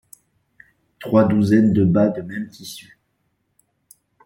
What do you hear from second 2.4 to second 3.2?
tissu.